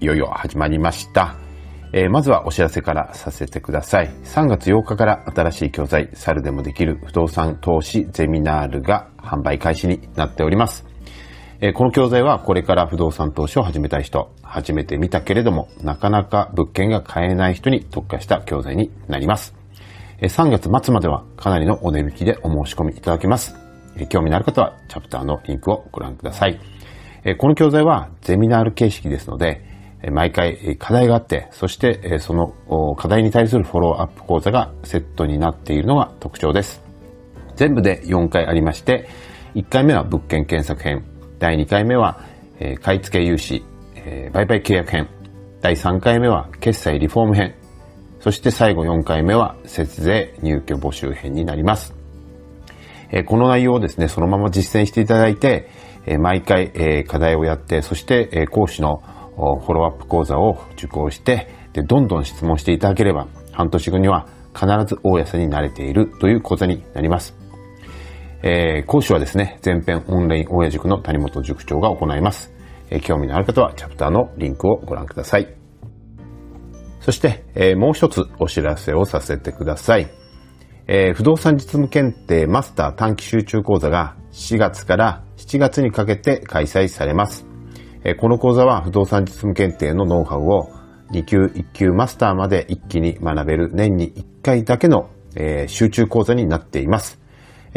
[0.00, 1.36] いよいよ始まりました。
[1.92, 4.08] えー、まずはお知らせからさせてください。
[4.24, 10.86] 3月8日から新しい教材、猿でもできる不動産投資ゼミナールが販売開始になっております。
[11.60, 19.54] えー、この教材はこれから不動産投資を始めたい人、初めて見たけれども、なかなか物件が買えない人に特化した教材になります。
[20.20, 23.54] えー、3月末まではかなりのお値引きでお申し込みいただけます。
[23.96, 26.58] えー、興味のある方はチャプターのリンクをご覧ください。
[27.24, 29.68] えー、この教材はゼミナール形式ですので、
[30.10, 36.82] 毎回課題があって、そしてその課題に対するフォローアップ講座がセットになっているのが特徴です。
[37.56, 39.08] 全部で4回ありまして、
[39.54, 41.04] 1回目は物件検索編、
[41.38, 42.20] 第2回目は
[42.82, 43.62] 買い付け融資、
[44.32, 45.08] 売買契約編、
[45.60, 47.54] 第3回目は決済リフォーム編、
[48.20, 51.94] そして最後4回目は節税入居募集編になります。
[53.26, 55.68] この内容をですね、そのまま実践していただいて、
[56.18, 59.02] 毎回課題をやって、そして講師の
[59.36, 67.36] フォローアップ講座を受講して、で、どんどん質問していただければ、半年後には必ず大家さんに慣れているという講座になります。
[68.42, 72.52] えー、講師はですね、前編オンライン大家塾の谷本塾長が行います。
[72.90, 75.48] えー、興味のある方はチャプターのリンクをご覧ください。
[77.00, 80.08] そして、えー、もう一つお知らせをさせてください。
[80.86, 87.49] えー、不動産実務検定マスター短期集中講座が4月から7月にかけて開催されます。
[88.18, 90.70] この講座は不動産実務検定のノウハウを
[91.12, 95.10] 2級1級マスターまで一気に学べる年に1回だけの
[95.66, 97.20] 集中講座になっています。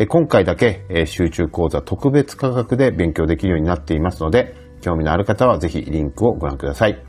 [0.08, 7.03] 今回だけ集中講座特別価格で勉強できるようになっていますので、興味のある方はぜひリンクをご覧ください。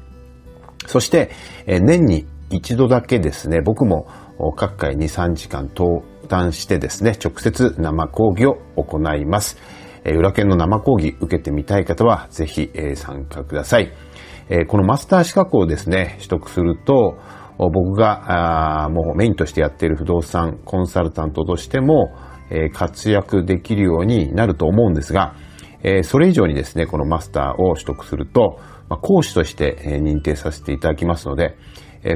[0.87, 1.31] そして、
[1.67, 4.09] 年に一度だけですね、僕も
[4.57, 9.57] 各回2、3時間登壇してですね、直接生講義を行います。
[10.05, 13.93] え裏剣の生講義受けてみたい方は、ぜひ、参加ください。
[14.69, 17.17] このマスター資格をですね、取得すると、
[17.59, 22.13] 僕がもうメインとしてやっている不動産コンサルタントとしても、
[22.75, 25.35] 活躍できるようになると思うんですが、
[26.03, 28.59] それ以上にですね、このマスターを取得すると、
[29.01, 31.57] 講師として認定させていただきますので、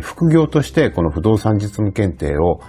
[0.03, 2.60] 副業としてこの不動産実務検定を、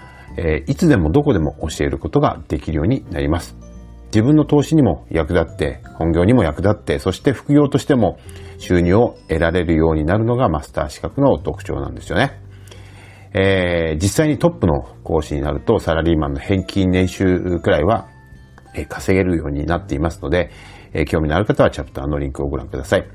[0.68, 3.69] いつでもどこでも教えることができるようになります。
[4.09, 8.20] 自分の投資にも役立って、本業にも役立って、そして副業としても
[8.58, 12.42] 収入を得られるようになるのがマスター資格の特徴なんですよね。
[13.34, 18.08] えー、実際にトップの講師になるとサラリーマンの平均年収くらいは、
[18.88, 20.52] 稼げるようになっていますので、
[20.94, 23.08] えー、興味のある方はチャプターのリンクをご覧ください。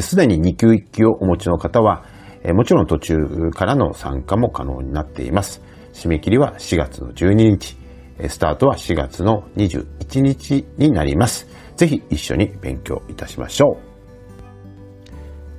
[0.00, 2.04] す、で、に2級1級をお持ちの方は、
[2.42, 3.16] え、もちろん途中
[3.52, 5.62] からの参加も可能になっています。
[5.92, 7.85] 締め切りは4月の12日。
[8.28, 11.46] スタートは4月の21日になります。
[11.76, 13.78] ぜひ一緒に勉強いたしましょ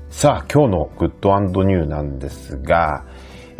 [0.10, 0.14] う。
[0.14, 3.06] さあ、今日のグッドニューなんですが、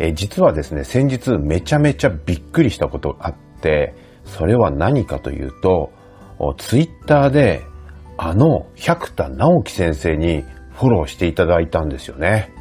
[0.00, 3.94] え実はですね、先日めちゃめちゃびっくりしたことがあって、
[4.24, 5.92] それは何かというと、
[6.56, 7.62] ツイッターで
[8.16, 12.52] あの百田直樹先生にフォローしていただいたんですよね。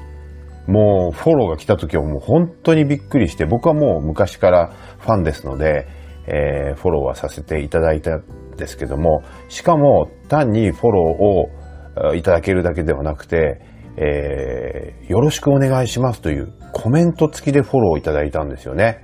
[0.67, 5.87] もうフォローが来た時はもう本当にびっくりして、僕はもう昔からファンですので、
[6.27, 8.23] えー、フォローはさせていただいたん
[8.57, 13.61] ですけども、しかも単にフォローをいただけるだけではなくて、
[13.97, 19.03] えー、よろしくお願いしますというコメント付きでフォローをいただいたんですよね。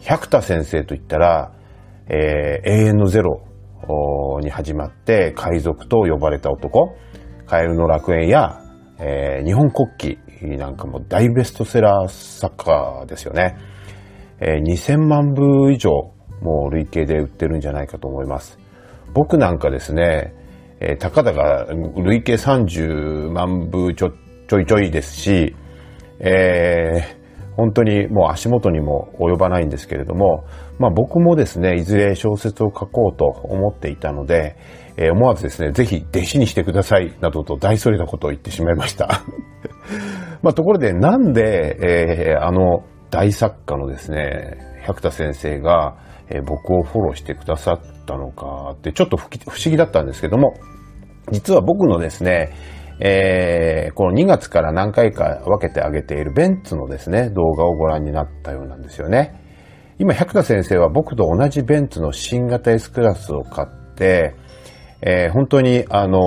[0.00, 1.52] 百田先生といったら、
[2.08, 3.42] えー、永遠のゼロ
[4.40, 6.96] に始まって海賊と呼ばれた男、
[7.46, 8.60] カエルの楽園や、
[8.98, 13.56] えー、日本国旗なんかも大ベストセラー作家ですよね。
[14.40, 16.11] えー、2000万部以上
[16.42, 18.58] もう累計で売ってるんじゃないかと思います。
[19.14, 20.34] 僕なんかですね、
[20.80, 21.66] えー、たかだか
[21.96, 24.12] 累計30万部ちょ
[24.48, 25.54] ちょいちょいですし、
[26.18, 30.44] えー、本当にもう足元にも及ばないんですけれども、
[30.78, 34.56] まあ僕もですね、いずれ小説を書こうと思っていたので、
[34.96, 39.22] えー、思わずですね、ぜひ弟子にしてくださいなどと大それたことを言ってしまいました。
[40.42, 45.96] まあところでなんで、えー、あの大作家のですね、百田先生が、
[46.28, 49.30] え、僕をフォローしてくださったのかってちょっと不思
[49.66, 50.54] 議だったんですけども、
[51.30, 52.50] 実は僕のですね、
[53.00, 59.40] えー、この2月から何回か分けてあげているベンツのですね、動画をご覧になったようなんですよね。
[59.98, 64.34] 今、百田先生は僕と同じベンツの新型 S クラスを買って、
[65.00, 66.18] えー、本当に、あの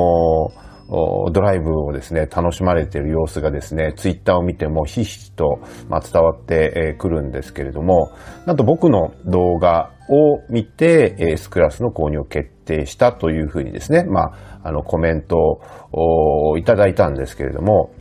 [0.62, 5.60] ードライブをですね、楽しまれている様子がですね、ツイッターを見てもひひと、
[5.90, 8.12] ま、伝わってくるんですけれども、
[8.46, 15.60] なんと僕の動画を見て S クラスの購入を決定したというふうにですね、まあ、あのコメント
[15.92, 17.92] をいただいたんですけれども、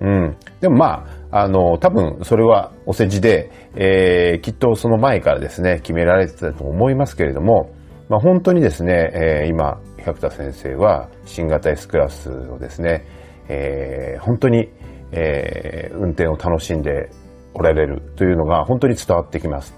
[0.00, 0.36] うん。
[0.60, 7.70] でもまあ、あの、多分それはお世辞で、えー、きっとその前からですね、決められてたと思いますけれども、
[8.08, 13.06] まあ本当にですね、えー、今、百田先生は新型 S クラスをですね、
[13.48, 14.68] えー、本当に、
[15.12, 17.10] えー、運転を楽しんで
[17.54, 19.74] おられるというのが本当に伝わってきます。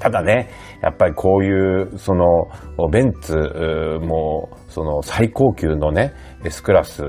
[0.00, 0.48] ただね、
[0.80, 2.26] やっぱりこういう、その、
[2.90, 3.34] ベンツ
[4.00, 7.02] も、その最高級のね、S クラス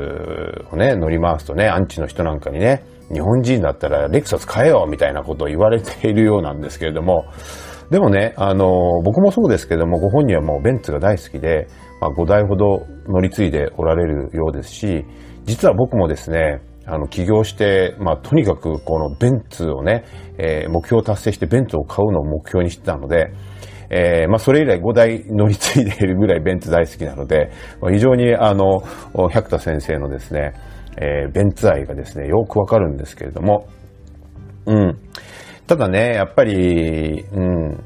[0.72, 7.26] をね、乗り回すとね、アンチの人なんかにね、日本人だったらレクサス買えよみたいなことを言われているようなんですけれども、
[7.90, 11.68] でもね、あの、僕もそうですけども、ご本人はもうベンツが大好きで、
[12.00, 15.06] まあ、5台ほど乗り継いでおられるようですし、
[15.46, 20.04] 実は僕もですね、あの、起業して、まあ、とにかくこのベンツをね、
[20.38, 23.32] えー、目標を達成してベンツを買うのを目標にしてたので、
[23.90, 27.52] えー、まあ、それ以来5台乗り継いでいるぐらいベンツ大好きなので、
[27.92, 28.82] 非常にあの、
[29.32, 30.54] 百田先生のですね、
[30.98, 33.68] えー、ベンツ愛がですね、よくわかるんですけれども、
[34.66, 35.00] うん。
[35.70, 37.84] ただね、やっぱり、うん、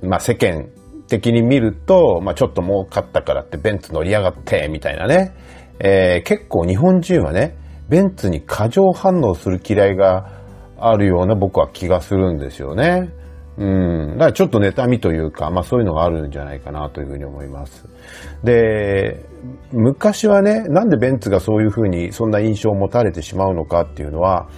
[0.00, 0.70] まあ世間
[1.06, 5.34] 的に見ると、まあちょっと儲かったからってベンツ乗り上がって、みたいなね。
[5.78, 7.54] えー、結構日本人はね、
[7.90, 10.32] ベンツに過剰反応する嫌いが
[10.78, 13.10] あるような僕は気がするんですよね。
[13.58, 14.12] うん。
[14.12, 17.86] だからちょっと妬みというか、まあそういうのがあるんじゃないかなというふうに思います。
[18.44, 19.22] で、
[19.72, 24.48] 昔はね、なんでベンツがそういうふうにそんな印象を持たれてしまうのかっていうのは、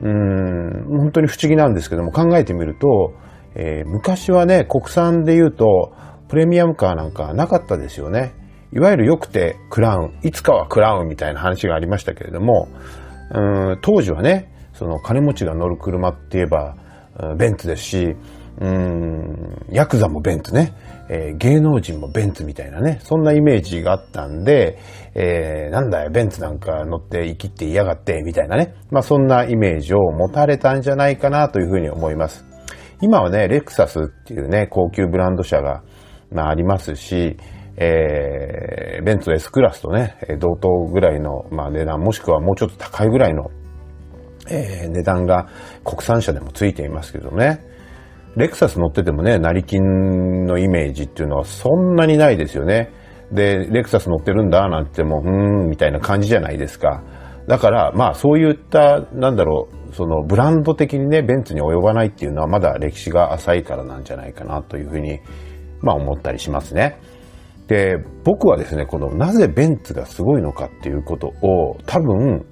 [0.00, 3.14] うん、本当に不思議なんですけども、考えてみると、
[3.54, 5.94] えー、昔はね、国産で言うと、
[6.28, 8.34] プレミアムカーなんかなかったですよね。
[8.72, 12.68] いわゆる良くてクラウン、いつかはクラウンみたいな話がありましたけれども、
[13.32, 13.40] う
[13.74, 16.76] ん当時はね、その金持ちが乗る車って言えば、
[17.38, 18.16] ベンツですし、
[18.58, 20.74] うん、ヤクザもベンツね、
[21.10, 24.78] えー、芸能人もベンツみたいなね、そんなイメージがあったんで、
[25.14, 28.74] えー、なんだよ、ベンツなんか乗って生きて嫌がって、みたいなね。
[28.90, 32.44] まあそんなイメージを持たれたんじゃないかなというふうに思います。
[33.02, 35.82] 今はね、レクサスっていうね、高級ブランド車が、
[36.32, 37.36] まあありますし、
[37.76, 43.50] えー、ベンツ S クラスとね、同等ぐらいの、まあ、値段、もしくはもうちょっと高いぐらいの、
[44.48, 45.48] えー、値段が
[45.84, 47.75] 国産車でもついていますけどね。
[48.36, 52.90] レクサス乗っててもね、成金のイメージっていうのはそんなにないですよね。
[53.32, 57.02] で、レクサス乗ってるんだなんてもう、うーん、みたいな感じじゃないですか。
[57.48, 65.20] だから、まあそういった、なんだろう、そのブランド的にね、ベンツに及ばないっていうのはまだ歴史が浅いからなんじゃないかなというふうに、
[65.80, 66.98] まあ思ったりしますね。
[67.68, 72.44] で、僕はですね、このなぜベンツがすごいのかっていうことを多分、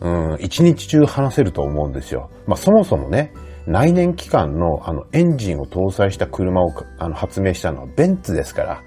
[0.00, 2.30] うん、一日中話せると思うんですよ。
[2.46, 3.32] まあそもそもね、
[3.66, 8.82] 内燃機関のあのエンジンを搭載した車をあの発明したのはベンツですから。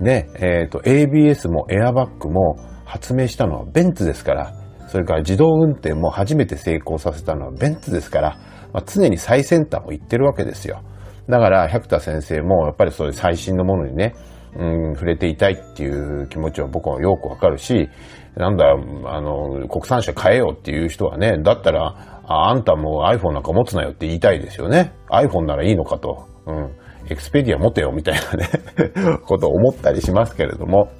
[0.00, 2.56] ね、えっ、ー、と ABS もエアバッグも
[2.86, 4.54] 発明したのはベンツですから。
[4.88, 8.38] それから自動運転も初めて成功させたのはベンツですから、
[8.72, 10.82] まあ、常に最先端を言ってるわけですよ。
[11.28, 14.16] だから、百田先生もやっぱりそういう最新のものにね、
[14.56, 17.88] うん、触れていたいっていう気持ちは僕はよくわかるし、
[18.36, 24.92] なんだ、あの、国産車買えよっていう人はね、だったら、あんたもう iPhone なんか持つなよって言いたいですよね。
[25.10, 26.28] iPhone ならいいのかと。
[26.46, 26.70] うん。
[27.08, 28.48] エクスペディア持てよみたいなね
[29.26, 30.90] ことを思ったりしますけれども。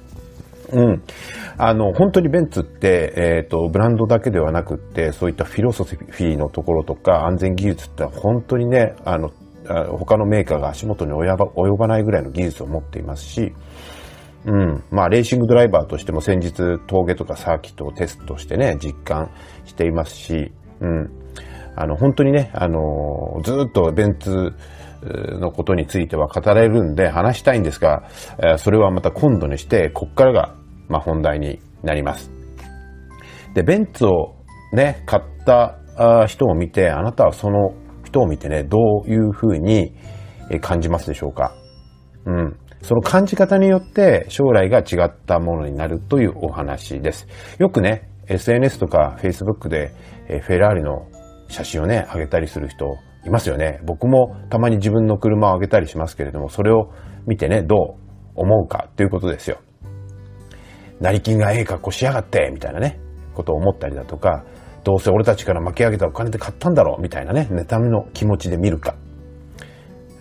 [0.73, 1.03] うん。
[1.57, 9.29] あの、本当にベンツって、えっ、ー、と、ブランドだけではなくって、そういったフィロソフィーのところとか安全技術って本当にね、あの、
[9.99, 13.53] 他のメーカーが足元に及ばないぐらいの技術を持っていますし、
[14.45, 14.83] うん。
[14.89, 19.29] まあ、レーシングドライバーとしても先日峠とかサーキットをテストしてね、実感
[19.65, 21.09] していますし、うん。
[21.75, 24.53] あの、本当にね、あの、ずっとベンツ
[25.39, 28.03] のことについては語れるんで話したいんですが、
[28.57, 30.55] それはまた今度にして、こっからが
[30.91, 32.29] まあ、本題になります。
[33.55, 34.35] で、ベンツを
[34.73, 35.77] ね、買った
[36.27, 37.73] 人を見て、あなたはその
[38.03, 39.95] 人を見てね、どういうふうに
[40.59, 41.55] 感じますでしょうか
[42.25, 42.57] うん。
[42.81, 47.27] その感じ方によって将来が違ったものになるというお話です。
[47.57, 49.93] よくね、SNS とか Facebook で
[50.27, 51.07] フェラーリの
[51.47, 53.79] 写真をね、上げたりする人いますよね。
[53.83, 56.91] 僕もたまに自分の車を上げたりしますけれども、それを
[57.27, 58.01] 見てね、どう
[58.35, 59.59] 思うかということですよ。
[60.99, 62.99] 成金がええ格好しやがって、みたいなね、
[63.33, 64.43] ことを思ったりだとか、
[64.83, 68.95] どうせ俺たちから巻き上げたお金で買ったんだろうみたいなね、妬みの気持ちで見るか。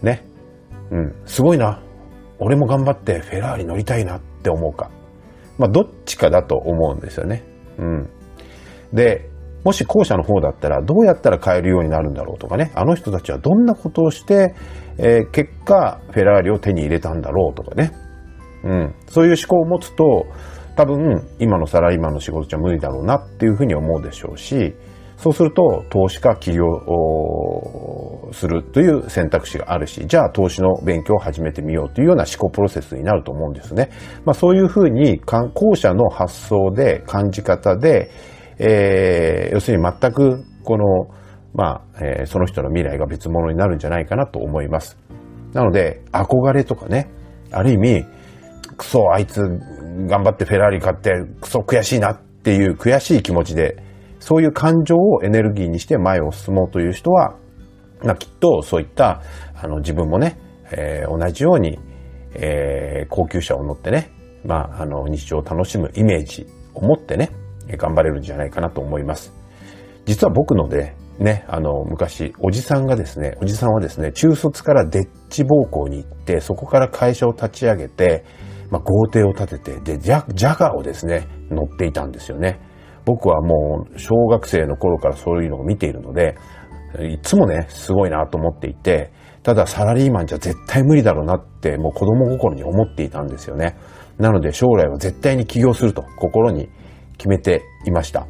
[0.02, 0.24] ね。
[0.90, 1.80] うん、すごいな。
[2.38, 4.90] 俺も頑張ってフェラーリ乗りたいなって思うか。
[5.58, 7.44] まあ、どっちかだと思うんですよね。
[7.80, 8.10] うん。
[8.92, 9.28] で、
[9.64, 14.54] もし後者の方だったら、どうやったら買えるようになるんだろうとかね、あの人たちはどんなことをして、
[14.98, 17.92] えー、結果、フェラーリを手に入れたんだろうとかね。
[18.64, 18.94] うん。
[19.08, 20.26] そういう思考を持つと、
[20.76, 24.74] 多分、今のサラリーマンの仕事じゃ無理だろうなっていうふうに思うでしょうし、
[25.20, 26.64] そうすると、投資か起業
[28.32, 33.90] するという選択肢があるし、じゃあ投資の勉強を始めてみようというような思考プロセスになると思うんですね。
[34.24, 38.10] まあそういうふうに、後者の発想で、感じ方で、
[38.58, 41.14] えー、要するに全くこの、
[41.52, 44.96] まあ、えー、その人の未来が別物になるんじゃないかなと思います。
[45.52, 47.10] なので、憧れとかね、
[47.50, 48.06] ある意味、
[48.78, 51.12] クソ、あいつ頑張ってフェラーリ買って
[51.42, 53.89] クソ悔しいなっていう悔しい気持ちで、
[54.20, 57.36] そういう感情をエネルギーにして前を進もうという人は、
[58.04, 59.22] まあ、きっとそういった、
[59.54, 60.38] あの、自分もね、
[60.70, 61.78] えー、同じように、
[62.34, 64.10] えー、高級車を乗ってね、
[64.44, 67.30] まあ、あの、日常を楽しむイメージを持ってね、
[67.76, 69.32] 頑張れるんじゃないかなと思います。
[70.06, 78.24] 実は僕ので、ね、あの、昔、おじさんがですね、おじさんはですね、中卒からデッチ暴行に行って、そこから会社を立ち上げて、
[78.70, 82.60] まあ、豪邸を建てて、で、ジャジャガーをですね、乗っていたんですよね。
[83.04, 86.36] 僕はもう、小学生の頃からそういうのを見ているので、
[86.98, 93.76] いつもね、すごいなと思っていて、ただサラリーマンじゃ絶対無理だろうなって、もう子供心に思っていたんですよね。
[94.18, 96.68] なので将来は絶対に起業すると心に
[97.16, 98.26] 決めていました。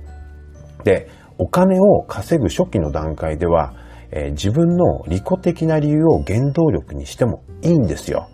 [0.85, 1.09] で、
[1.39, 3.75] お金を稼ぐ初期の段階では、
[4.12, 8.29] えー、自分の利己的な理由を原動力にしてもいいんですよ。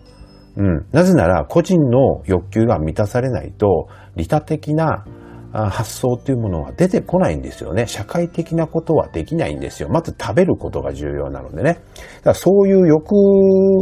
[0.55, 0.85] うん。
[0.91, 5.05] なぜなら、個人の欲求が満たされないと、利他的な
[5.65, 7.87] 発想っていうものは出てこないんですよね。
[7.87, 9.89] 社会的なことはできないんですよ。
[9.89, 11.73] まず食べることが重要なのでね。
[11.73, 11.81] だか
[12.25, 13.13] らそういう欲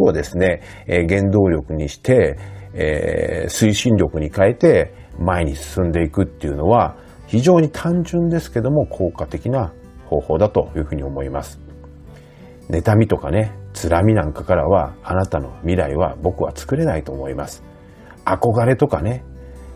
[0.04, 2.38] をですね、えー、原動力にして、
[2.74, 6.96] えー、推進力に変えて前に進んでいくっていうのは
[7.28, 9.74] 非常に単純ですけども効果的な
[10.08, 11.60] 方法だというふうに思います。
[12.70, 17.64] 妬みとかね、つらみなんかからはあなたの未来は僕は作れないと思います。
[18.26, 19.24] 憧れとかね、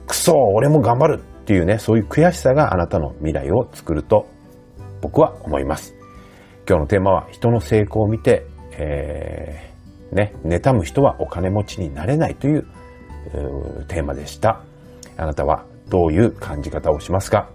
[0.08, 4.30] クソ俺も頑張るっていうね、そういう悔しさがあなたの未来を作ると
[5.02, 5.96] 僕は思います。
[6.68, 12.68] 今日のテーマは人の成功を見て、えー、ね、妬む人はお金持ちになれないという
[13.88, 14.62] テーマでした。
[15.18, 17.50] あなたはどういう感じ方をしますか？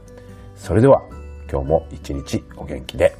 [0.56, 1.00] それでは
[1.48, 3.14] 今日も一日お元気で。